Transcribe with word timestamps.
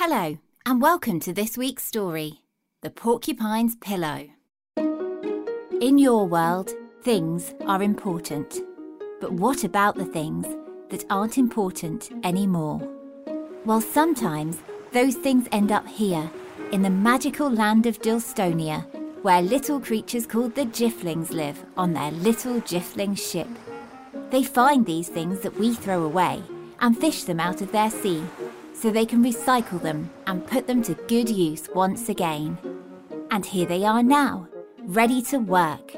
Hello, 0.00 0.38
and 0.64 0.80
welcome 0.80 1.18
to 1.18 1.32
this 1.32 1.58
week's 1.58 1.82
story 1.82 2.42
The 2.82 2.88
Porcupine's 2.90 3.74
Pillow. 3.74 4.28
In 4.76 5.98
your 5.98 6.24
world, 6.24 6.70
things 7.02 7.52
are 7.66 7.82
important. 7.82 8.60
But 9.20 9.32
what 9.32 9.64
about 9.64 9.96
the 9.96 10.04
things 10.04 10.46
that 10.90 11.04
aren't 11.10 11.36
important 11.36 12.12
anymore? 12.22 12.80
Well, 13.64 13.80
sometimes 13.80 14.58
those 14.92 15.16
things 15.16 15.48
end 15.50 15.72
up 15.72 15.88
here, 15.88 16.30
in 16.70 16.82
the 16.82 16.90
magical 16.90 17.50
land 17.50 17.86
of 17.86 18.00
Dilstonia, 18.00 18.86
where 19.22 19.42
little 19.42 19.80
creatures 19.80 20.28
called 20.28 20.54
the 20.54 20.66
Jifflings 20.66 21.30
live 21.32 21.64
on 21.76 21.92
their 21.92 22.12
little 22.12 22.60
Jiffling 22.60 23.16
ship. 23.16 23.48
They 24.30 24.44
find 24.44 24.86
these 24.86 25.08
things 25.08 25.40
that 25.40 25.58
we 25.58 25.74
throw 25.74 26.04
away 26.04 26.40
and 26.78 26.96
fish 26.96 27.24
them 27.24 27.40
out 27.40 27.62
of 27.62 27.72
their 27.72 27.90
sea 27.90 28.22
so 28.80 28.90
they 28.90 29.04
can 29.04 29.24
recycle 29.24 29.80
them 29.82 30.10
and 30.26 30.46
put 30.46 30.66
them 30.66 30.82
to 30.82 30.94
good 31.08 31.28
use 31.28 31.68
once 31.74 32.08
again. 32.08 32.56
And 33.30 33.44
here 33.44 33.66
they 33.66 33.84
are 33.84 34.02
now, 34.02 34.46
ready 34.84 35.20
to 35.22 35.38
work. 35.38 35.94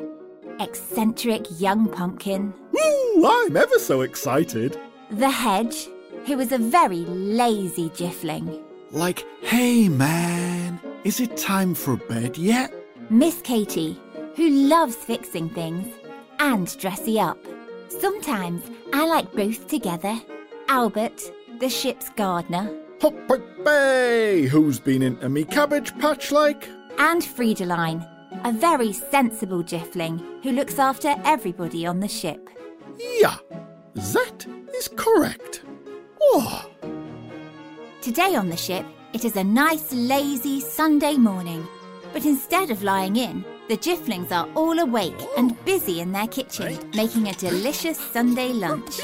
Eccentric 0.58 1.46
young 1.60 1.88
pumpkin, 1.88 2.52
Woo! 2.72 3.26
I'm 3.26 3.56
ever 3.56 3.78
so 3.78 4.00
excited. 4.02 4.78
the 5.10 5.30
hedge, 5.30 5.88
who 6.26 6.38
is 6.40 6.52
a 6.52 6.58
very 6.58 7.04
lazy 7.06 7.90
Jiffling, 7.90 8.62
Like, 8.90 9.24
hey 9.42 9.88
man, 9.88 10.80
is 11.04 11.20
it 11.20 11.36
time 11.36 11.74
for 11.74 11.96
bed 11.96 12.36
yet? 12.36 12.72
Miss 13.10 13.40
Katy, 13.42 13.98
who 14.36 14.48
loves 14.48 14.96
fixing 14.96 15.48
things, 15.50 15.86
and 16.38 16.76
dressy 16.78 17.18
up. 17.20 17.38
Sometimes 17.88 18.62
I 18.92 19.06
like 19.06 19.32
both 19.32 19.66
together. 19.68 20.18
Albert, 20.70 21.32
the 21.58 21.68
ship's 21.68 22.10
gardener, 22.10 22.72
Hop, 23.02 23.12
bay! 23.64 24.42
Who's 24.46 24.78
been 24.78 25.02
into 25.02 25.28
me 25.28 25.44
cabbage 25.44 25.98
patch 25.98 26.30
like? 26.30 26.68
and 26.96 27.22
Friedeline, 27.22 28.06
a 28.44 28.52
very 28.52 28.92
sensible 28.92 29.64
Jiffling 29.64 30.22
who 30.44 30.52
looks 30.52 30.78
after 30.78 31.16
everybody 31.24 31.86
on 31.86 31.98
the 31.98 32.06
ship. 32.06 32.48
Yeah, 33.20 33.38
that 33.96 34.46
is 34.72 34.86
correct. 34.86 35.64
Oh, 36.22 36.70
Today 38.00 38.36
on 38.36 38.48
the 38.48 38.56
ship, 38.56 38.86
it 39.12 39.24
is 39.24 39.34
a 39.34 39.42
nice, 39.42 39.92
lazy 39.92 40.60
Sunday 40.60 41.14
morning. 41.14 41.66
But 42.12 42.26
instead 42.26 42.70
of 42.70 42.84
lying 42.84 43.16
in, 43.16 43.44
the 43.68 43.76
Jifflings 43.76 44.30
are 44.30 44.48
all 44.54 44.78
awake 44.78 45.20
and 45.36 45.62
busy 45.64 46.00
in 46.00 46.12
their 46.12 46.28
kitchen, 46.28 46.78
making 46.94 47.26
a 47.26 47.34
delicious 47.34 47.98
Sunday 47.98 48.52
lunch. 48.52 49.00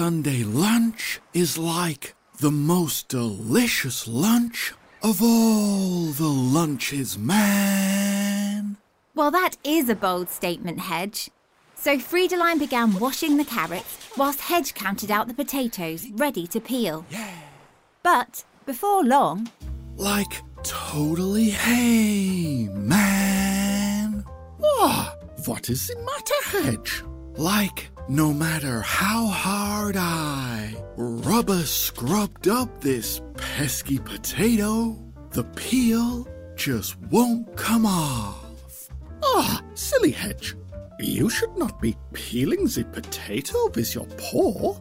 Sunday 0.00 0.44
lunch 0.44 1.20
is 1.34 1.58
like 1.58 2.14
the 2.38 2.50
most 2.50 3.08
delicious 3.08 4.08
lunch 4.08 4.72
of 5.02 5.20
all 5.22 6.06
the 6.06 6.26
lunches, 6.26 7.18
man. 7.18 8.78
Well, 9.14 9.30
that 9.30 9.56
is 9.62 9.90
a 9.90 9.94
bold 9.94 10.30
statement, 10.30 10.80
Hedge. 10.80 11.28
So 11.74 11.98
Friedeline 11.98 12.58
began 12.58 12.98
washing 12.98 13.36
the 13.36 13.44
carrots 13.44 13.98
whilst 14.16 14.40
Hedge 14.40 14.72
counted 14.72 15.10
out 15.10 15.28
the 15.28 15.34
potatoes 15.34 16.08
ready 16.12 16.46
to 16.46 16.60
peel. 16.62 17.04
But 18.02 18.42
before 18.64 19.04
long, 19.04 19.50
Like, 19.96 20.40
totally, 20.62 21.50
hey 21.50 22.68
man. 22.72 24.24
ah, 24.64 25.14
what 25.44 25.68
is 25.68 25.88
the 25.88 25.96
matter, 25.96 26.70
Hedge? 26.70 27.02
Like, 27.36 27.90
no 28.08 28.32
matter 28.32 28.80
how 28.82 29.26
hard 29.26 29.96
I 29.96 30.74
rubber 30.96 31.62
scrubbed 31.62 32.48
up 32.48 32.80
this 32.80 33.20
pesky 33.36 33.98
potato, 33.98 34.96
the 35.30 35.44
peel 35.44 36.26
just 36.56 36.98
won't 37.10 37.56
come 37.56 37.86
off. 37.86 38.88
Ah, 39.22 39.62
silly 39.74 40.10
Hedge. 40.10 40.56
You 40.98 41.30
should 41.30 41.56
not 41.56 41.80
be 41.80 41.96
peeling 42.12 42.64
the 42.64 42.84
potato 42.92 43.70
with 43.74 43.94
your 43.94 44.06
paw. 44.18 44.76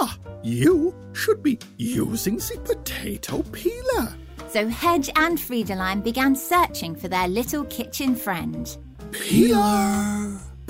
Ah, 0.00 0.16
you 0.42 0.94
should 1.12 1.42
be 1.42 1.58
using 1.78 2.36
the 2.36 2.60
potato 2.64 3.42
peeler. 3.50 4.14
so 4.48 4.68
Hedge 4.68 5.10
and 5.16 5.36
Friedeline 5.36 6.04
began 6.04 6.36
searching 6.36 6.94
for 6.94 7.08
their 7.08 7.26
little 7.26 7.64
kitchen 7.64 8.14
friend. 8.14 8.76
Peeler! 9.10 10.23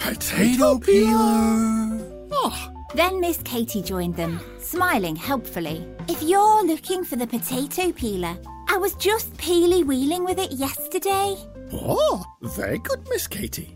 Potato 0.05 0.79
peeler! 0.79 2.29
Ah, 2.31 2.71
Then 2.95 3.21
Miss 3.21 3.39
Katy 3.39 3.81
joined 3.81 4.15
them, 4.17 4.39
smiling 4.61 5.17
helpfully. 5.17 5.87
If 6.09 6.23
you're 6.23 6.63
looking 6.63 7.05
for 7.05 7.17
the 7.17 7.27
potato 7.27 7.91
peeler, 7.91 8.37
I 8.69 8.77
was 8.77 8.95
just 8.97 9.33
peely 9.39 9.83
wheeling 9.83 10.25
with 10.25 10.39
it 10.39 10.53
yesterday. 10.53 11.37
oh, 11.73 12.23
very 12.43 12.77
good, 12.81 13.01
Miss 13.09 13.27
Katy. 13.27 13.75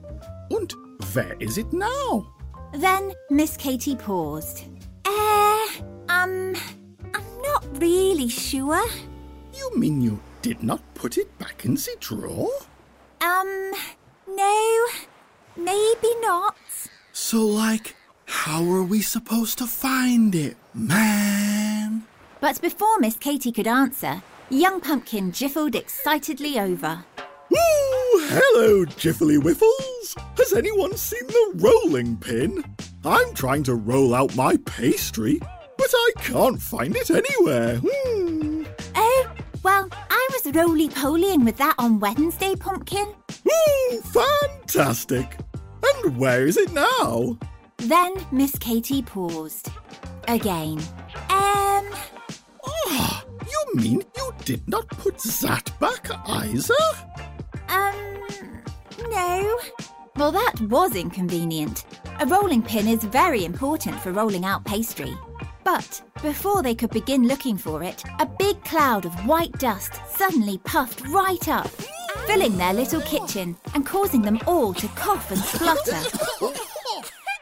And 0.51 0.71
where 1.15 1.35
is 1.41 1.57
it 1.57 1.73
now? 1.73 2.27
Then 2.75 3.13
Miss 3.31 3.57
Katy 3.57 3.97
paused. 3.97 4.65
Eh, 5.07 5.67
um, 6.11 6.55
I'm 7.15 7.43
not 7.43 7.65
really 7.81 8.29
sure. 8.29 8.85
You 9.55 9.75
mean 9.77 10.03
you 10.03 10.21
did 10.43 10.63
not 10.63 10.83
put 10.93 11.17
it 11.17 11.39
back 11.39 11.65
in 11.65 11.77
the 11.77 11.97
drawer? 12.01 12.51
Um, 13.23 13.73
no, 14.29 14.78
maybe 15.59 16.09
not. 16.21 16.57
So, 17.13 17.45
like, 17.45 17.97
how 18.27 18.63
are 18.71 18.83
we 18.83 19.01
supposed 19.03 19.59
to 19.59 19.67
find 19.67 20.35
it, 20.35 20.57
man? 20.73 22.05
But 22.41 22.61
before 22.61 22.99
Miss 23.01 23.17
Katy 23.17 23.53
could 23.53 23.67
answer, 23.67 24.23
young 24.51 24.81
Pumpkin 24.81 25.33
jiffled 25.33 25.75
excitedly 25.75 26.59
over. 26.61 27.05
Woo! 27.51 27.59
Hello, 28.31 28.85
Jiffly 28.85 29.39
Wiffles! 29.39 30.17
Has 30.37 30.53
anyone 30.53 30.97
seen 30.97 31.27
the 31.27 31.53
rolling 31.57 32.17
pin? 32.19 32.65
I'm 33.05 33.35
trying 33.35 33.63
to 33.65 33.75
roll 33.75 34.15
out 34.15 34.37
my 34.37 34.57
pastry, 34.67 35.41
but 35.77 35.91
I 35.93 36.11
can't 36.19 36.61
find 36.61 36.95
it 36.95 37.11
anywhere. 37.11 37.81
Hmm. 37.85 38.65
Oh, 38.95 39.27
well, 39.63 39.89
I 40.11 40.29
was 40.33 40.55
roly 40.55 40.89
polying 40.89 41.45
with 41.45 41.57
that 41.57 41.75
on 41.79 42.01
Wednesday, 42.01 42.55
Pumpkin. 42.55 43.09
Woo! 43.45 44.01
Fantastic! 44.03 45.37
And 45.83 46.17
where 46.17 46.47
is 46.47 46.57
it 46.57 46.73
now? 46.73 47.39
Then 47.79 48.15
Miss 48.33 48.57
Katy 48.59 49.03
paused. 49.03 49.71
Again. 50.27 50.79
Um, 51.31 51.87
Ah, 52.67 53.25
you 53.47 53.65
mean 53.75 54.03
you 54.17 54.33
did 54.45 54.67
not 54.69 54.89
put 54.89 55.19
that 55.19 55.71
back 55.81 56.09
either? 56.27 56.75
um, 57.69 57.95
no. 59.11 59.59
Well, 60.17 60.33
that 60.33 60.55
was 60.63 60.95
inconvenient. 60.97 61.85
A 62.21 62.27
rolling 62.27 62.63
pin 62.63 62.89
is 62.89 63.05
very 63.05 63.45
important 63.45 63.99
for 64.01 64.11
rolling 64.13 64.45
out 64.45 64.65
pastry. 64.65 65.17
But 65.65 66.03
before 66.23 66.63
they 66.63 66.75
could 66.75 66.91
begin 66.91 67.29
looking 67.29 67.57
for 67.57 67.83
it, 67.83 68.03
a 68.19 68.27
big 68.27 68.63
cloud 68.65 69.05
of 69.05 69.15
white 69.27 69.53
dust 69.59 69.93
suddenly 70.11 70.59
puffed 70.65 71.07
right 71.09 71.47
up, 71.49 71.71
filling 72.27 72.57
their 72.57 72.73
little 72.75 73.01
kitchen 73.03 73.57
and 73.75 73.85
causing 73.87 74.23
them 74.23 74.39
all 74.47 74.75
to 74.75 74.89
cough 74.89 75.31
and 75.31 75.41
splutter. 75.41 76.03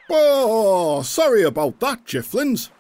Oh, 0.09 1.03
sorry 1.03 1.43
about 1.43 1.81
that, 1.81 2.05
Jifflins. 2.05 2.71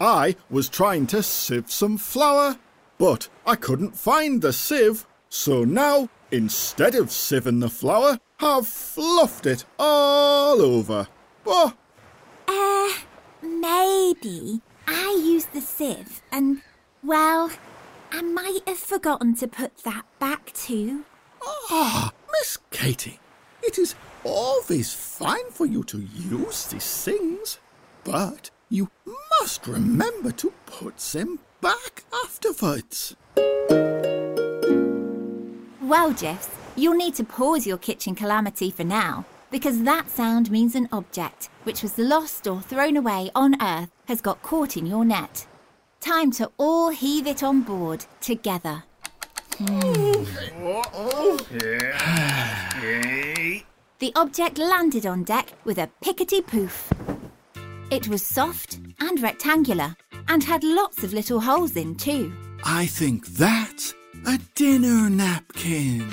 I 0.00 0.36
was 0.48 0.68
trying 0.68 1.08
to 1.08 1.20
sieve 1.22 1.68
some 1.72 1.98
flour, 1.98 2.58
but 2.96 3.28
I 3.44 3.56
couldn't 3.56 3.96
find 3.96 4.40
the 4.40 4.52
sieve. 4.52 5.04
So 5.28 5.64
now, 5.64 6.08
instead 6.30 6.94
of 6.94 7.08
sieving 7.08 7.60
the 7.60 7.68
flour, 7.68 8.20
I've 8.38 8.68
fluffed 8.68 9.46
it 9.46 9.64
all 9.80 10.62
over. 10.62 11.08
Oh, 11.44 11.74
Uh, 12.46 12.92
maybe 13.42 14.60
I 14.86 15.20
used 15.20 15.52
the 15.52 15.60
sieve 15.60 16.22
and, 16.30 16.62
well, 17.02 17.50
I 18.12 18.22
might 18.22 18.60
have 18.68 18.78
forgotten 18.78 19.34
to 19.36 19.48
put 19.48 19.78
that 19.78 20.04
back 20.20 20.52
too. 20.52 21.04
Ah, 21.46 22.12
Miss 22.32 22.58
Katy, 22.70 23.20
it 23.62 23.78
is 23.78 23.94
always 24.24 24.92
fine 24.92 25.50
for 25.50 25.64
you 25.64 25.84
to 25.84 25.98
use 25.98 26.66
these 26.66 27.04
things, 27.04 27.58
but 28.02 28.50
you 28.68 28.90
must 29.40 29.66
remember 29.66 30.32
to 30.32 30.52
put 30.66 30.98
them 30.98 31.38
back 31.60 32.04
afterwards. 32.24 33.14
Well, 35.80 36.12
Jeffs, 36.12 36.50
you'll 36.74 36.96
need 36.96 37.14
to 37.14 37.24
pause 37.24 37.66
your 37.66 37.78
kitchen 37.78 38.16
calamity 38.16 38.70
for 38.72 38.82
now, 38.84 39.24
because 39.52 39.84
that 39.84 40.10
sound 40.10 40.50
means 40.50 40.74
an 40.74 40.88
object 40.90 41.48
which 41.62 41.82
was 41.82 41.96
lost 41.96 42.48
or 42.48 42.60
thrown 42.60 42.96
away 42.96 43.30
on 43.34 43.62
Earth 43.62 43.90
has 44.06 44.20
got 44.20 44.42
caught 44.42 44.76
in 44.76 44.86
your 44.86 45.04
net. 45.04 45.46
Time 46.00 46.32
to 46.32 46.50
all 46.58 46.90
heave 46.90 47.26
it 47.26 47.42
on 47.42 47.62
board 47.62 48.04
together. 48.20 48.82
The 53.98 54.12
object 54.14 54.58
landed 54.58 55.06
on 55.06 55.24
deck 55.24 55.50
with 55.64 55.78
a 55.78 55.88
pickety 56.02 56.42
poof. 56.42 56.92
It 57.90 58.06
was 58.06 58.22
soft 58.22 58.78
and 59.00 59.18
rectangular 59.22 59.96
and 60.28 60.44
had 60.44 60.62
lots 60.62 61.02
of 61.02 61.14
little 61.14 61.40
holes 61.40 61.74
in 61.76 61.94
too. 61.94 62.34
I 62.64 62.84
think 62.84 63.28
that's 63.28 63.94
a 64.26 64.38
dinner 64.54 65.08
napkin. 65.08 66.06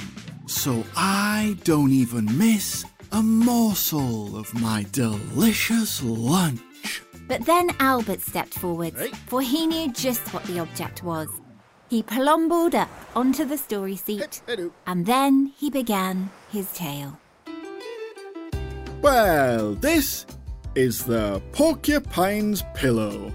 So 0.46 0.86
I 0.96 1.58
don't 1.66 1.92
even 1.92 2.38
miss 2.38 2.86
a 3.12 3.22
morsel 3.22 4.38
of 4.38 4.54
my 4.54 4.86
delicious 4.94 6.02
lunch. 6.02 7.02
But 7.28 7.46
then 7.46 7.72
Albert 7.82 8.22
stepped 8.22 8.54
forward, 8.54 8.96
for 9.28 9.42
he 9.42 9.68
knew 9.68 9.92
just 9.92 10.34
what 10.34 10.46
the 10.46 10.60
object 10.60 11.04
was. 11.04 11.28
He 11.94 12.02
plumbled 12.02 12.74
up 12.74 12.90
onto 13.16 13.46
the 13.46 13.56
story 13.56 13.96
seat, 13.96 14.42
and 14.88 15.06
then 15.06 15.54
he 15.56 15.70
began 15.70 16.32
his 16.52 16.74
tale. 16.74 17.20
Well, 19.04 19.76
this 19.76 20.26
is 20.74 21.04
the 21.04 21.40
porcupine's 21.52 22.64
pillow. 22.74 23.32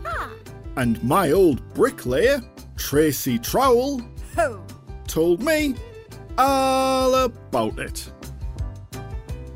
And 0.76 1.00
my 1.04 1.30
old 1.30 1.72
bricklayer, 1.72 2.42
Tracy 2.76 3.38
Trowell, 3.38 4.02
told 5.06 5.40
me 5.40 5.76
all 6.36 7.14
about 7.14 7.78
it. 7.78 8.10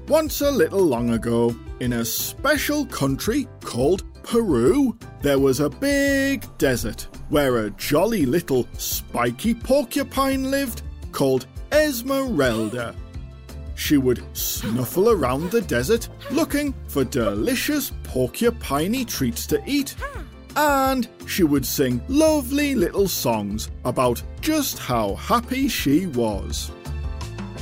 Once 0.07 0.43
a 0.43 0.51
little 0.53 0.85
long 0.85 1.11
ago, 1.11 1.57
in 1.81 1.95
a 1.95 2.05
special 2.05 2.87
country 2.87 3.49
called 3.63 4.05
Peru, 4.23 4.97
there 5.21 5.39
was 5.39 5.61
a 5.61 5.69
big 5.71 6.47
desert 6.59 7.09
where 7.29 7.59
a 7.59 7.71
jolly 7.71 8.27
little 8.27 8.67
spiky 8.79 9.55
porcupine 9.55 10.51
lived 10.51 10.83
called 11.13 11.47
Esmeralda. 11.73 12.95
She 13.75 13.97
would 13.97 14.23
snuffle 14.37 15.11
around 15.11 15.51
the 15.51 15.61
desert 15.61 16.09
looking 16.31 16.75
for 16.89 17.05
delicious 17.05 17.93
porcupiney 18.05 19.07
treats 19.07 19.47
to 19.47 19.63
eat. 19.67 19.97
And 20.55 21.09
she 21.27 21.45
would 21.45 21.65
sing 21.65 22.03
lovely 22.09 22.75
little 22.75 23.09
songs 23.09 23.71
about 23.85 24.23
just 24.41 24.79
how 24.79 25.15
happy 25.15 25.69
she 25.69 26.07
was. 26.07 26.71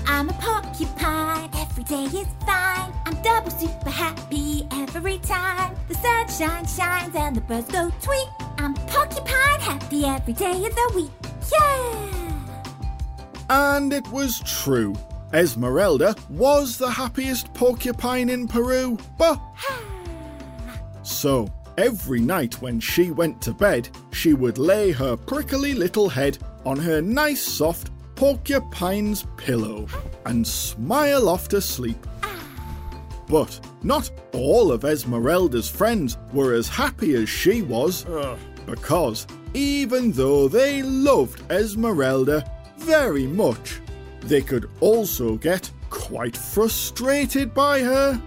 I'm 0.06 0.28
a 0.28 0.32
porcupine, 0.34 1.50
every 1.56 1.84
day 1.84 2.04
is 2.04 2.26
fine. 2.46 2.92
I'm 3.06 3.20
double 3.22 3.50
super 3.50 3.90
happy 3.90 4.66
every 4.72 5.18
time. 5.18 5.74
The 5.88 5.94
sunshine 5.94 6.66
shines 6.66 7.14
and 7.14 7.36
the 7.36 7.40
birds 7.40 7.70
go 7.70 7.90
tweet. 8.00 8.28
I'm 8.58 8.74
porcupine 8.74 9.60
happy 9.60 10.04
every 10.04 10.34
day 10.34 10.64
of 10.64 10.74
the 10.74 10.92
week. 10.94 11.10
Yeah! 11.52 12.36
And 13.48 13.92
it 13.92 14.06
was 14.08 14.40
true. 14.40 14.94
Esmeralda 15.32 16.14
was 16.28 16.76
the 16.76 16.90
happiest 16.90 17.52
porcupine 17.54 18.28
in 18.28 18.48
Peru, 18.48 18.98
but. 19.16 19.40
so, 21.02 21.48
every 21.78 22.20
night 22.20 22.60
when 22.60 22.80
she 22.80 23.10
went 23.10 23.40
to 23.42 23.52
bed, 23.52 23.88
she 24.12 24.34
would 24.34 24.58
lay 24.58 24.90
her 24.92 25.16
prickly 25.16 25.74
little 25.74 26.08
head 26.08 26.38
on 26.66 26.76
her 26.76 27.00
nice 27.00 27.40
soft 27.40 27.90
porcupine's 28.20 29.24
pillow 29.38 29.86
and 30.26 30.46
smile 30.46 31.26
off 31.26 31.48
to 31.48 31.58
sleep. 31.58 32.06
But 33.26 33.58
not 33.82 34.10
all 34.34 34.70
of 34.70 34.84
Esmeralda's 34.84 35.70
friends 35.70 36.18
were 36.34 36.52
as 36.52 36.68
happy 36.68 37.14
as 37.14 37.30
she 37.30 37.62
was, 37.62 38.04
because 38.66 39.26
even 39.54 40.12
though 40.12 40.48
they 40.48 40.82
loved 40.82 41.50
Esmeralda 41.50 42.44
very 42.76 43.26
much, 43.26 43.80
they 44.20 44.42
could 44.42 44.68
also 44.80 45.38
get 45.38 45.70
quite 45.88 46.36
frustrated 46.36 47.54
by 47.54 47.80
her. 47.80 48.20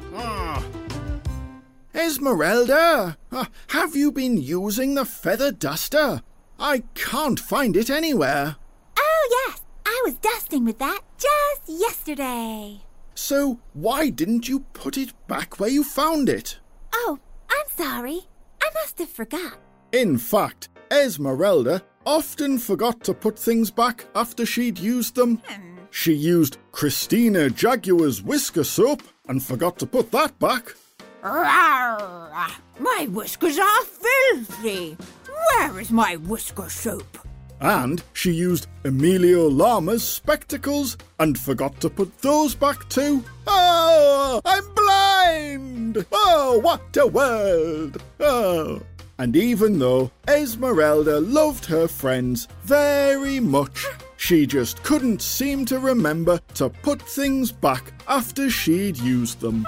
Esmeralda, 1.94 3.16
uh, 3.32 3.46
have 3.68 3.96
you 3.96 4.12
been 4.12 4.38
using 4.38 4.96
the 4.96 5.06
feather 5.06 5.52
duster? 5.52 6.24
I 6.58 6.82
can't 6.96 7.40
find 7.40 7.78
it 7.78 7.92
anywhere. 7.92 8.56
Oh, 8.98 9.46
yes, 9.48 9.62
I 9.94 10.02
was 10.06 10.16
dusting 10.16 10.66
with 10.66 10.80
that 10.80 11.02
just 11.20 11.70
yesterday. 11.80 12.82
So 13.14 13.60
why 13.74 14.10
didn't 14.10 14.50
you 14.50 14.62
put 14.74 14.98
it 14.98 15.14
back 15.28 15.60
where 15.60 15.70
you 15.70 15.84
found 15.84 16.30
it? 16.30 16.58
Oh, 16.94 17.20
I'm 17.48 17.68
sorry. 17.70 18.22
I 18.62 18.70
must 18.74 18.98
have 18.98 19.10
forgot. 19.10 19.60
In 19.92 20.18
fact, 20.18 20.70
Esmeralda 20.92 21.84
often 22.08 22.58
forgot 22.58 23.04
to 23.04 23.14
put 23.14 23.38
things 23.38 23.70
back 23.70 24.06
after 24.16 24.48
she'd 24.48 24.80
used 24.80 25.14
them. 25.14 25.38
Hmm. 25.46 25.78
She 25.92 26.14
used 26.14 26.58
Christina 26.72 27.52
Jaguar's 27.52 28.24
whisker 28.24 28.64
soap 28.64 29.04
and 29.28 29.44
forgot 29.44 29.78
to 29.78 29.86
put 29.86 30.10
that 30.12 30.38
back. 30.40 30.74
Uh, 31.22 32.50
my 32.80 33.08
whiskers 33.12 33.60
are 33.60 33.84
filthy. 33.84 34.98
Where 35.28 35.80
is 35.80 35.92
my 35.92 36.16
whisker 36.16 36.68
soap? 36.68 37.20
And 37.64 38.04
she 38.12 38.32
used 38.34 38.68
Emilio 38.84 39.50
Llama's 39.50 40.06
spectacles 40.06 40.98
and 41.18 41.40
forgot 41.40 41.80
to 41.80 41.90
put 41.90 42.18
those 42.20 42.54
back 42.54 42.90
too. 42.90 43.24
Oh, 43.48 44.42
I'm 44.44 44.66
blind! 44.76 46.06
Oh, 46.12 46.60
what 46.60 46.98
a 46.98 47.08
world! 47.08 48.04
Oh. 48.20 48.82
And 49.18 49.38
even 49.38 49.80
though 49.80 50.12
Esmeralda 50.28 51.22
loved 51.22 51.64
her 51.68 51.88
friends 51.88 52.50
very 52.64 53.40
much, 53.40 53.86
she 54.18 54.46
just 54.46 54.84
couldn't 54.84 55.22
seem 55.22 55.64
to 55.66 55.80
remember 55.80 56.42
to 56.56 56.68
put 56.68 57.02
things 57.02 57.54
back 57.54 57.94
after 58.10 58.50
she'd 58.50 58.98
used 58.98 59.40
them. 59.40 59.66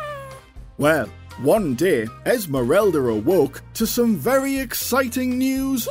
Well, 0.78 1.10
one 1.42 1.76
day 1.76 2.08
Esmeralda 2.26 3.00
awoke 3.00 3.62
to 3.76 3.88
some 3.88 4.18
very 4.18 4.60
exciting 4.60 5.38
news. 5.38 5.88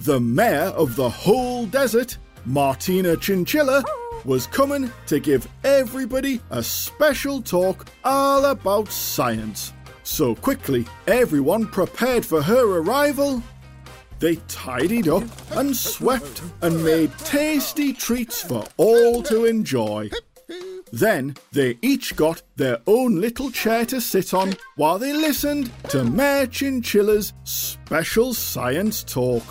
The 0.00 0.18
mayor 0.18 0.72
of 0.76 0.96
the 0.96 1.10
whole 1.10 1.66
desert, 1.66 2.16
Martina 2.46 3.18
Chinchilla, 3.18 3.84
was 4.24 4.46
coming 4.46 4.90
to 5.08 5.20
give 5.20 5.46
everybody 5.62 6.40
a 6.48 6.62
special 6.62 7.42
talk 7.42 7.86
all 8.02 8.46
about 8.46 8.90
science. 8.90 9.74
So 10.02 10.34
quickly, 10.34 10.86
everyone 11.06 11.66
prepared 11.66 12.24
for 12.24 12.40
her 12.40 12.78
arrival. 12.78 13.42
They 14.20 14.36
tidied 14.48 15.08
up 15.08 15.24
and 15.50 15.76
swept 15.76 16.42
and 16.62 16.82
made 16.82 17.16
tasty 17.18 17.92
treats 17.92 18.40
for 18.42 18.64
all 18.78 19.22
to 19.24 19.44
enjoy. 19.44 20.08
Then 20.92 21.36
they 21.52 21.78
each 21.82 22.16
got 22.16 22.40
their 22.56 22.78
own 22.86 23.20
little 23.20 23.50
chair 23.50 23.84
to 23.86 24.00
sit 24.00 24.32
on 24.32 24.54
while 24.76 24.98
they 24.98 25.12
listened 25.12 25.70
to 25.90 26.04
Mayor 26.04 26.46
Chinchilla's 26.46 27.34
special 27.44 28.32
science 28.32 29.04
talk. 29.04 29.44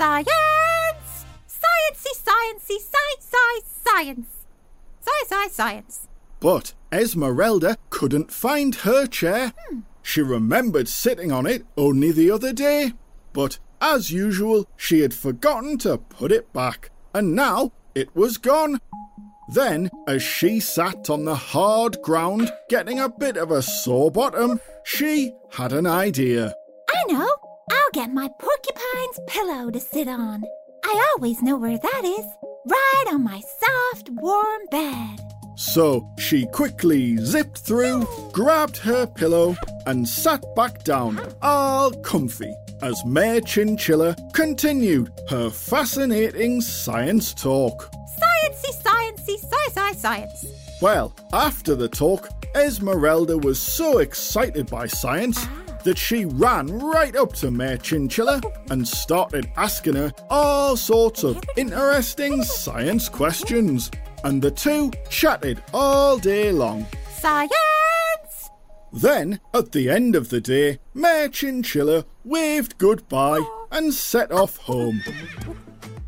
Science! 0.00 1.26
Sciencey, 1.46 2.14
sciencey, 2.16 2.78
sci, 2.78 3.10
sci, 3.18 3.60
science. 3.84 4.28
Sci, 5.02 5.26
sci, 5.28 5.48
science. 5.50 6.08
But 6.40 6.72
Esmeralda 6.90 7.76
couldn't 7.90 8.32
find 8.32 8.76
her 8.76 9.06
chair. 9.06 9.52
Hmm. 9.68 9.80
She 10.00 10.22
remembered 10.22 10.88
sitting 10.88 11.30
on 11.30 11.44
it 11.44 11.66
only 11.76 12.12
the 12.12 12.30
other 12.30 12.54
day. 12.54 12.94
But 13.34 13.58
as 13.82 14.10
usual, 14.10 14.66
she 14.74 15.00
had 15.00 15.12
forgotten 15.12 15.76
to 15.80 15.98
put 15.98 16.32
it 16.32 16.50
back, 16.54 16.90
and 17.12 17.34
now 17.34 17.70
it 17.94 18.16
was 18.16 18.38
gone. 18.38 18.80
Then, 19.52 19.90
as 20.08 20.22
she 20.22 20.60
sat 20.60 21.10
on 21.10 21.26
the 21.26 21.34
hard 21.34 22.00
ground, 22.00 22.50
getting 22.70 22.98
a 22.98 23.10
bit 23.10 23.36
of 23.36 23.50
a 23.50 23.60
sore 23.60 24.10
bottom, 24.10 24.60
she 24.82 25.34
had 25.50 25.74
an 25.74 25.86
idea. 25.86 26.54
I 26.88 27.12
know. 27.12 27.39
I'll 27.70 27.90
get 27.92 28.12
my 28.12 28.28
porcupine's 28.40 29.20
pillow 29.28 29.70
to 29.70 29.78
sit 29.78 30.08
on. 30.08 30.42
I 30.84 31.12
always 31.14 31.40
know 31.40 31.56
where 31.56 31.78
that 31.78 32.02
is. 32.04 32.26
Right 32.66 33.04
on 33.08 33.22
my 33.22 33.40
soft, 33.40 34.10
warm 34.10 34.62
bed. 34.70 35.20
So 35.56 36.08
she 36.18 36.46
quickly 36.46 37.16
zipped 37.18 37.58
through, 37.58 38.08
grabbed 38.32 38.76
her 38.78 39.06
pillow, 39.06 39.54
and 39.86 40.08
sat 40.08 40.42
back 40.56 40.82
down, 40.84 41.20
all 41.42 41.92
comfy, 41.92 42.52
as 42.82 43.04
Mayor 43.04 43.40
Chinchilla 43.40 44.16
continued 44.32 45.12
her 45.28 45.48
fascinating 45.48 46.60
science 46.60 47.32
talk. 47.34 47.90
Sciencey, 48.18 48.82
sciencey, 48.82 49.36
sci, 49.38 49.70
sci, 49.70 49.92
science. 49.92 50.46
Well, 50.82 51.14
after 51.32 51.74
the 51.76 51.88
talk, 51.88 52.28
Esmeralda 52.56 53.38
was 53.38 53.60
so 53.60 53.98
excited 53.98 54.68
by 54.68 54.86
science 54.86 55.38
ah. 55.40 55.59
That 55.84 55.98
she 55.98 56.24
ran 56.24 56.66
right 56.66 57.16
up 57.16 57.32
to 57.34 57.50
Mayor 57.50 57.76
Chinchilla 57.76 58.40
and 58.70 58.86
started 58.86 59.50
asking 59.56 59.94
her 59.94 60.12
all 60.28 60.76
sorts 60.76 61.24
of 61.24 61.42
interesting 61.56 62.42
science 62.42 63.08
questions. 63.08 63.90
And 64.24 64.42
the 64.42 64.50
two 64.50 64.92
chatted 65.08 65.62
all 65.72 66.18
day 66.18 66.52
long. 66.52 66.86
Science! 67.18 67.50
Then, 68.92 69.40
at 69.54 69.72
the 69.72 69.88
end 69.88 70.16
of 70.16 70.30
the 70.30 70.40
day, 70.40 70.80
Mayor 70.94 71.28
Chinchilla 71.28 72.04
waved 72.24 72.76
goodbye 72.78 73.44
and 73.70 73.94
set 73.94 74.32
off 74.32 74.56
home. 74.56 75.00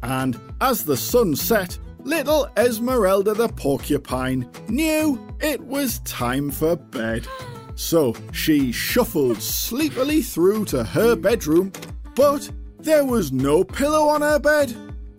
And 0.02 0.38
as 0.61 0.85
the 0.85 0.97
sun 0.97 1.37
set, 1.37 1.79
little 2.00 2.49
Esmeralda 2.57 3.35
the 3.35 3.49
porcupine 3.49 4.50
knew 4.69 5.25
it 5.41 5.61
was 5.61 6.00
time 6.00 6.50
for 6.50 6.76
bed. 6.76 7.29
So 7.75 8.14
she 8.33 8.73
shuffled 8.73 9.43
sleepily 9.43 10.23
through 10.23 10.67
to 10.67 10.85
her 10.85 11.17
bedroom, 11.17 11.73
but 12.14 12.50
there 12.79 13.05
was 13.05 13.33
no 13.33 13.64
pillow 13.64 14.09
on 14.09 14.21
her 14.23 14.38
bed. 14.38 14.75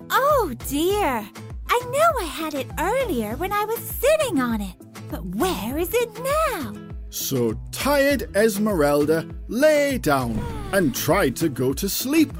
Oh 0.09 0.53
dear! 0.67 1.27
I 1.67 1.79
know 1.85 2.19
I 2.19 2.25
had 2.25 2.53
it 2.53 2.67
earlier 2.79 3.35
when 3.35 3.51
I 3.51 3.65
was 3.65 3.79
sitting 3.79 4.39
on 4.39 4.61
it, 4.61 4.75
but 5.09 5.25
where 5.25 5.77
is 5.77 5.93
it 5.93 6.09
now? 6.23 6.73
So 7.09 7.53
tired 7.71 8.35
Esmeralda 8.35 9.27
lay 9.47 9.97
down 9.97 10.37
and 10.71 10.95
tried 10.95 11.35
to 11.37 11.49
go 11.49 11.73
to 11.73 11.87
sleep. 11.87 12.31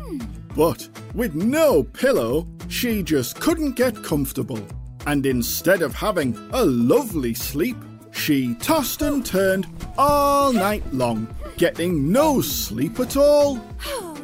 But 0.55 0.88
with 1.13 1.36
no 1.36 1.84
pillow, 1.84 2.48
she 2.67 3.01
just 3.01 3.39
couldn't 3.39 3.74
get 3.74 4.03
comfortable. 4.03 4.60
And 5.05 5.25
instead 5.25 5.82
of 5.82 5.93
having 5.93 6.38
a 6.53 6.63
lovely 6.63 7.34
sleep, 7.34 7.77
she 8.13 8.55
tossed 8.55 9.01
and 9.01 9.25
turned 9.25 9.67
all 9.98 10.53
night 10.53 10.84
long, 10.93 11.27
getting 11.58 12.12
no 12.12 12.41
sleep 12.41 13.00
at 13.00 13.17
all. 13.17 13.60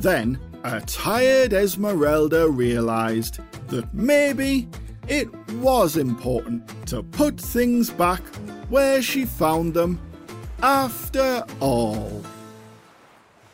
Then 0.00 0.38
a 0.62 0.80
tired 0.82 1.52
Esmeralda 1.52 2.48
realized 2.48 3.38
that 3.68 3.92
maybe 3.94 4.68
it 5.08 5.32
was 5.52 5.96
important 5.96 6.68
to 6.88 7.02
put 7.02 7.40
things 7.40 7.88
back 7.90 8.22
where 8.68 9.00
she 9.00 9.24
found 9.24 9.74
them 9.74 10.00
after 10.62 11.44
all. 11.60 12.22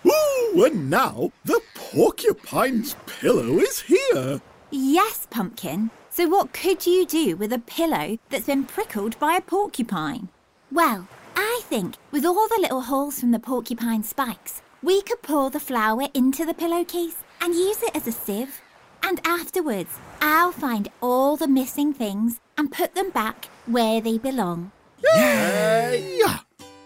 Woo! 0.03 0.65
And 0.65 0.91
now 0.91 1.31
the 1.45 1.61
porcupine's 1.75 2.97
pillow 3.07 3.59
is 3.59 3.81
here. 3.81 4.41
Yes, 4.71 5.27
Pumpkin. 5.31 5.91
So, 6.15 6.29
what 6.29 6.53
could 6.53 6.87
you 6.87 7.07
do 7.07 7.37
with 7.37 7.55
a 7.55 7.59
pillow 7.59 8.19
that's 8.29 8.45
been 8.45 8.65
prickled 8.65 9.19
by 9.19 9.37
a 9.37 9.41
porcupine? 9.41 10.29
Well, 10.71 11.09
I 11.35 11.63
think 11.65 11.95
with 12.11 12.27
all 12.27 12.49
the 12.49 12.61
little 12.61 12.83
holes 12.83 13.19
from 13.19 13.31
the 13.31 13.39
porcupine 13.39 14.03
spikes, 14.03 14.61
we 14.83 15.01
could 15.01 15.23
pour 15.23 15.49
the 15.49 15.59
flour 15.59 16.09
into 16.13 16.45
the 16.45 16.53
pillowcase 16.53 17.17
and 17.41 17.55
use 17.55 17.83
it 17.83 17.97
as 17.97 18.07
a 18.07 18.13
sieve. 18.13 18.61
And 19.03 19.23
afterwards, 19.25 19.95
I'll 20.21 20.53
find 20.53 20.91
all 21.01 21.39
the 21.39 21.49
missing 21.49 21.95
things 21.95 22.41
and 22.59 22.71
put 22.71 22.95
them 22.95 23.09
back 23.09 23.47
where 23.65 24.03
they 24.03 24.19
belong. 24.19 24.71
Yay! 25.15 26.21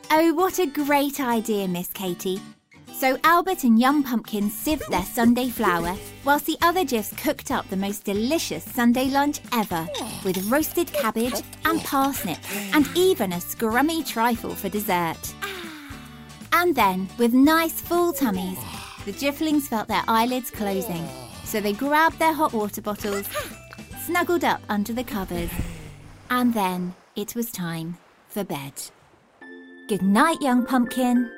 Oh, 0.09 0.33
what 0.35 0.61
a 0.61 0.67
great 0.67 1.19
idea, 1.19 1.67
Miss 1.67 1.89
Katy. 1.89 2.41
So 2.99 3.19
Albert 3.25 3.65
and 3.65 3.79
Young 3.79 4.03
Pumpkin 4.03 4.49
sieved 4.49 4.91
their 4.91 5.03
Sunday 5.03 5.51
flour, 5.51 5.95
whilst 6.25 6.47
the 6.47 6.57
other 6.63 6.83
Jifs 6.83 7.13
cooked 7.19 7.51
up 7.51 7.69
the 7.69 7.77
most 7.77 8.05
delicious 8.05 8.65
Sunday 8.65 9.11
lunch 9.11 9.41
ever, 9.53 9.87
with 10.25 10.51
roasted 10.51 10.91
cabbage 10.95 11.43
and 11.67 11.83
parsnip, 11.83 12.39
and 12.75 12.89
even 12.95 13.35
a 13.35 13.37
scrummy 13.37 14.05
trifle 14.07 14.55
for 14.55 14.71
dessert. 14.71 15.35
And 16.53 16.75
then, 16.75 17.07
with 17.19 17.35
nice 17.35 17.83
full 17.83 18.15
tummies, 18.15 18.59
the 19.05 19.13
Jifflings 19.13 19.69
felt 19.69 19.89
their 19.89 20.05
eyelids 20.09 20.51
closing, 20.51 21.07
so 21.45 21.61
they 21.61 21.75
grabbed 21.75 22.19
their 22.19 22.33
hot 22.33 22.55
water 22.55 22.81
bottles, 22.81 23.29
snuggled 24.07 24.43
up 24.43 24.63
under 24.71 24.95
the 24.95 25.05
covers, 25.05 25.51
and 26.31 26.55
then 26.55 26.95
it 27.15 27.35
was 27.35 27.53
time 27.53 27.99
for 28.29 28.43
bed. 28.43 28.73
Good 29.87 30.03
night, 30.03 30.41
Young 30.41 30.65
Pumpkin. 30.65 31.31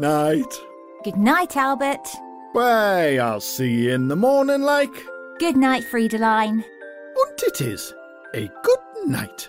Night. 0.00 0.60
Good 1.04 1.16
night, 1.16 1.56
Albert. 1.56 2.06
Why, 2.52 3.16
I'll 3.16 3.40
see 3.40 3.84
you 3.84 3.94
in 3.94 4.08
the 4.08 4.16
morning, 4.16 4.60
like. 4.60 4.92
Good 5.38 5.56
night, 5.56 5.84
Friedeline. 5.84 6.62
And 6.62 7.42
it 7.42 7.62
is 7.62 7.94
a 8.34 8.50
good 8.62 8.78
night. 9.06 9.48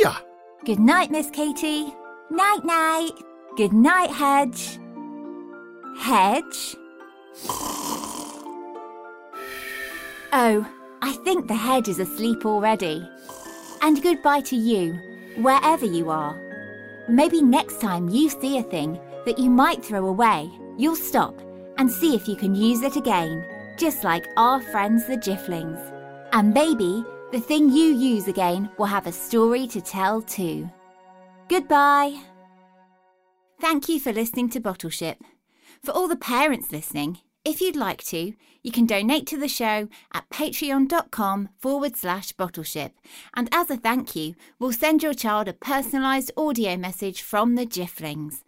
Yeah. 0.00 0.16
Good 0.64 0.78
night, 0.78 1.10
Miss 1.10 1.28
Katy. 1.28 1.92
Night, 2.30 2.64
night. 2.64 3.12
Good 3.58 3.74
night, 3.74 4.10
Hedge. 4.10 4.78
Hedge? 5.98 6.76
Oh, 10.34 10.66
I 11.02 11.12
think 11.24 11.46
the 11.46 11.54
hedge 11.54 11.88
is 11.88 11.98
asleep 11.98 12.46
already. 12.46 13.06
And 13.82 14.02
goodbye 14.02 14.40
to 14.40 14.56
you, 14.56 14.94
wherever 15.36 15.84
you 15.84 16.08
are. 16.08 16.40
Maybe 17.06 17.42
next 17.42 17.82
time 17.82 18.08
you 18.08 18.30
see 18.30 18.56
a 18.56 18.62
thing 18.62 18.98
that 19.24 19.38
you 19.38 19.50
might 19.50 19.84
throw 19.84 20.06
away, 20.06 20.50
you'll 20.76 20.96
stop 20.96 21.38
and 21.78 21.90
see 21.90 22.14
if 22.14 22.28
you 22.28 22.36
can 22.36 22.54
use 22.54 22.82
it 22.82 22.96
again, 22.96 23.46
just 23.78 24.04
like 24.04 24.26
our 24.36 24.60
friends 24.60 25.06
the 25.06 25.16
Jifflings. 25.16 25.80
And 26.32 26.52
maybe 26.52 27.04
the 27.32 27.40
thing 27.40 27.70
you 27.70 27.94
use 27.94 28.28
again 28.28 28.70
will 28.78 28.86
have 28.86 29.06
a 29.06 29.12
story 29.12 29.66
to 29.68 29.80
tell 29.80 30.22
too. 30.22 30.70
Goodbye. 31.48 32.20
Thank 33.60 33.88
you 33.88 34.00
for 34.00 34.12
listening 34.12 34.50
to 34.50 34.60
Bottleship. 34.60 35.16
For 35.84 35.92
all 35.92 36.08
the 36.08 36.16
parents 36.16 36.72
listening, 36.72 37.18
if 37.44 37.60
you'd 37.60 37.76
like 37.76 38.04
to, 38.04 38.34
you 38.62 38.70
can 38.70 38.86
donate 38.86 39.26
to 39.28 39.36
the 39.36 39.48
show 39.48 39.88
at 40.12 40.28
patreon.com 40.30 41.48
forward 41.58 41.96
slash 41.96 42.32
bottleship. 42.32 42.92
And 43.34 43.48
as 43.52 43.68
a 43.68 43.76
thank 43.76 44.14
you, 44.14 44.34
we'll 44.58 44.72
send 44.72 45.02
your 45.02 45.14
child 45.14 45.48
a 45.48 45.52
personalised 45.52 46.30
audio 46.36 46.76
message 46.76 47.22
from 47.22 47.56
the 47.56 47.66
Jifflings. 47.66 48.42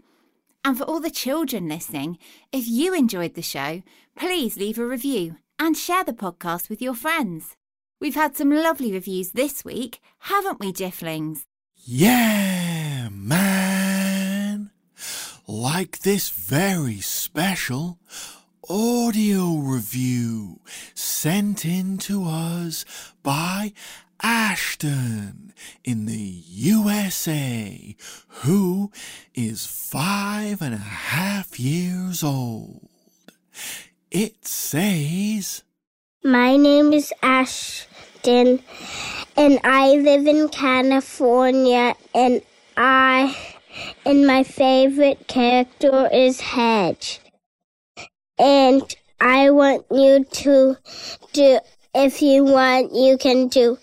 And 0.64 0.78
for 0.78 0.84
all 0.84 0.98
the 0.98 1.10
children 1.10 1.68
listening, 1.68 2.16
if 2.50 2.66
you 2.66 2.94
enjoyed 2.94 3.34
the 3.34 3.42
show, 3.42 3.82
please 4.16 4.56
leave 4.56 4.78
a 4.78 4.86
review 4.86 5.36
and 5.58 5.76
share 5.76 6.04
the 6.04 6.14
podcast 6.14 6.70
with 6.70 6.80
your 6.80 6.94
friends. 6.94 7.54
We've 8.00 8.14
had 8.14 8.34
some 8.34 8.50
lovely 8.50 8.90
reviews 8.90 9.32
this 9.32 9.62
week, 9.62 10.00
haven't 10.20 10.60
we, 10.60 10.72
Jifflings? 10.72 11.44
Yeah, 11.76 13.10
man. 13.10 14.70
Like 15.46 15.98
this 15.98 16.30
very 16.30 17.00
special 17.00 17.98
audio 18.68 19.56
review 19.58 20.60
sent 20.94 21.66
in 21.66 21.98
to 21.98 22.24
us 22.24 22.86
by 23.22 23.74
Ashton 24.24 25.52
in 25.84 26.06
the 26.06 26.14
USA, 26.14 27.94
who 28.28 28.90
is 29.34 29.66
five 29.66 30.62
and 30.62 30.72
a 30.74 30.78
half 30.78 31.60
years 31.60 32.24
old. 32.24 32.88
It 34.10 34.46
says, 34.46 35.62
My 36.22 36.56
name 36.56 36.94
is 36.94 37.12
Ashton, 37.22 38.62
and 39.36 39.60
I 39.62 39.92
live 39.96 40.26
in 40.26 40.48
California, 40.48 41.94
and 42.14 42.40
I 42.78 43.36
and 44.06 44.26
my 44.26 44.42
favorite 44.42 45.28
character 45.28 46.08
is 46.10 46.40
Hedge. 46.40 47.20
And 48.38 48.82
I 49.20 49.50
want 49.50 49.84
you 49.90 50.24
to 50.24 50.76
do, 51.32 51.58
if 51.94 52.20
you 52.20 52.44
want, 52.44 52.94
you 52.94 53.16
can 53.16 53.48
do 53.48 53.78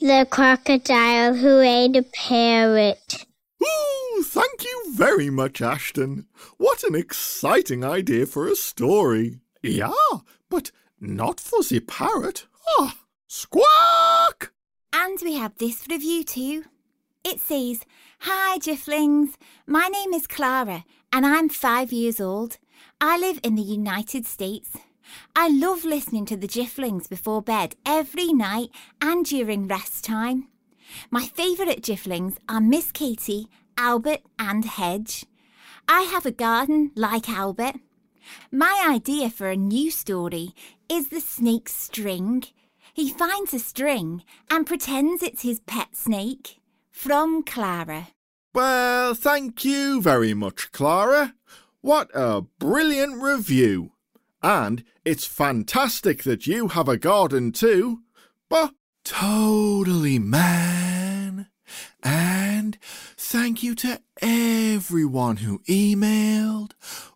the 0.00 0.26
crocodile 0.30 1.34
who 1.34 1.60
ate 1.60 1.96
a 1.96 2.02
parrot. 2.02 3.26
Ooh, 3.62 4.22
thank 4.22 4.64
you 4.64 4.84
very 4.92 5.30
much, 5.30 5.60
Ashton. 5.60 6.26
What 6.56 6.84
an 6.84 6.94
exciting 6.94 7.84
idea 7.84 8.26
for 8.26 8.48
a 8.48 8.56
story. 8.56 9.40
Yeah, 9.62 9.92
but 10.48 10.70
not 11.00 11.40
for 11.40 11.62
the 11.62 11.80
parrot. 11.80 12.46
Ah, 12.78 12.96
squawk! 13.26 14.52
And 14.92 15.18
we 15.22 15.34
have 15.34 15.58
this 15.58 15.86
review 15.88 16.24
too. 16.24 16.64
It 17.24 17.40
says, 17.40 17.80
Hi, 18.20 18.58
Jifflings. 18.58 19.34
My 19.66 19.88
name 19.88 20.14
is 20.14 20.26
Clara, 20.26 20.84
and 21.12 21.26
I'm 21.26 21.48
five 21.48 21.92
years 21.92 22.20
old. 22.20 22.58
I 23.00 23.18
live 23.18 23.40
in 23.42 23.56
the 23.56 23.62
United 23.62 24.26
States. 24.26 24.70
I 25.34 25.48
love 25.48 25.84
listening 25.84 26.24
to 26.26 26.36
the 26.36 26.48
Jifflings 26.48 27.08
before 27.08 27.42
bed 27.42 27.76
every 27.84 28.32
night 28.32 28.70
and 29.00 29.24
during 29.24 29.68
rest 29.68 30.04
time. 30.04 30.48
My 31.10 31.24
favourite 31.26 31.82
Jifflings 31.82 32.36
are 32.48 32.60
Miss 32.60 32.92
Katy, 32.92 33.48
Albert, 33.76 34.20
and 34.38 34.64
Hedge. 34.64 35.26
I 35.88 36.02
have 36.02 36.26
a 36.26 36.30
garden 36.30 36.92
like 36.94 37.28
Albert. 37.28 37.76
My 38.50 38.84
idea 38.88 39.30
for 39.30 39.48
a 39.48 39.56
new 39.56 39.90
story 39.90 40.54
is 40.88 41.08
the 41.08 41.20
snake's 41.20 41.74
string. 41.74 42.44
He 42.92 43.10
finds 43.10 43.52
a 43.54 43.58
string 43.58 44.22
and 44.50 44.66
pretends 44.66 45.22
it's 45.22 45.42
his 45.42 45.60
pet 45.60 45.94
snake. 45.94 46.60
From 46.90 47.42
Clara. 47.42 48.08
Well, 48.54 49.14
thank 49.14 49.64
you 49.64 50.00
very 50.00 50.32
much, 50.32 50.72
Clara. 50.72 51.34
What 51.82 52.10
a 52.14 52.40
brilliant 52.58 53.22
review. 53.22 53.92
And 54.42 54.84
it's 55.04 55.26
fantastic 55.26 56.22
that 56.24 56.46
you 56.46 56.68
have 56.68 56.88
a 56.88 56.96
garden 56.96 57.52
too. 57.52 58.00
But 58.48 58.72
Totally, 59.06 60.18
man. 60.18 61.46
And 62.02 62.76
thank 63.16 63.62
you 63.62 63.76
to 63.76 64.00
everyone 64.20 65.36
who 65.36 65.60
emailed 65.60 66.72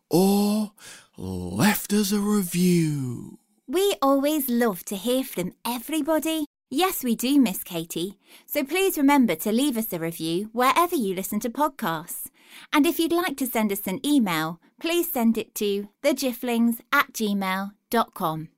or 0.09 0.71
left 1.17 1.93
us 1.93 2.13
a 2.13 2.21
review. 2.21 3.41
We 3.67 3.97
always 4.01 4.49
love 4.49 4.85
to 4.85 4.97
hear 4.97 5.25
from 5.25 5.53
everybody. 5.65 6.47
Yes, 6.71 7.03
we 7.03 7.17
do, 7.17 7.41
Miss 7.41 7.65
Katy. 7.65 8.17
So 8.47 8.63
please 8.63 8.97
remember 8.97 9.35
to 9.35 9.51
leave 9.51 9.77
us 9.77 9.93
a 9.93 9.99
review 9.99 10.49
wherever 10.53 10.95
you 10.95 11.17
listen 11.17 11.41
to 11.41 11.51
podcasts. 11.51 12.29
And 12.73 12.87
if 12.87 12.99
you'd 12.99 13.13
like 13.13 13.37
to 13.39 13.47
send 13.47 13.73
us 13.73 13.87
an 13.87 14.05
email, 14.05 14.61
please 14.81 15.13
send 15.13 15.39
it 15.39 15.55
to 15.57 15.89
thejifflings 16.03 16.81
at 16.93 17.13
gmail.com. 17.13 18.49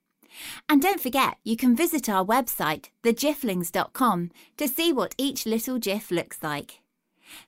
And 0.68 0.82
don't 0.82 1.00
forget, 1.00 1.36
you 1.44 1.56
can 1.56 1.76
visit 1.76 2.08
our 2.08 2.24
website, 2.24 2.86
thejifflings.com, 3.02 4.30
to 4.56 4.68
see 4.68 4.92
what 4.92 5.14
each 5.18 5.46
little 5.46 5.78
Jif 5.78 6.10
looks 6.10 6.42
like. 6.42 6.80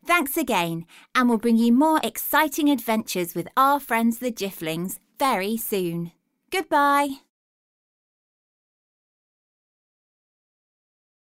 Thanks 0.05 0.37
again, 0.37 0.87
and 1.15 1.29
we'll 1.29 1.39
bring 1.39 1.57
you 1.57 1.73
more 1.73 2.01
exciting 2.03 2.71
adventures 2.71 3.35
with 3.35 3.49
our 3.57 3.81
friends 3.81 4.19
the 4.19 4.33
Jifflings 4.33 4.99
very 5.19 5.57
soon. 5.57 6.13
Goodbye. 6.51 7.21